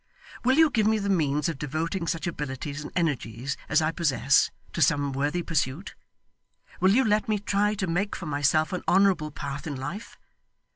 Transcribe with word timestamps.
Will 0.43 0.57
you 0.57 0.71
give 0.71 0.87
me 0.87 0.97
the 0.97 1.11
means 1.11 1.47
of 1.47 1.59
devoting 1.59 2.07
such 2.07 2.25
abilities 2.25 2.81
and 2.81 2.91
energies 2.95 3.55
as 3.69 3.83
I 3.83 3.91
possess, 3.91 4.49
to 4.73 4.81
some 4.81 5.11
worthy 5.13 5.43
pursuit? 5.43 5.93
Will 6.79 6.93
you 6.95 7.03
let 7.05 7.29
me 7.29 7.37
try 7.37 7.75
to 7.75 7.85
make 7.85 8.15
for 8.15 8.25
myself 8.25 8.73
an 8.73 8.81
honourable 8.87 9.29
path 9.29 9.67
in 9.67 9.75
life? 9.75 10.17